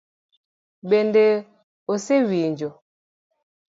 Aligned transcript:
Bende 0.89 1.25
osewinjo? 1.93 2.69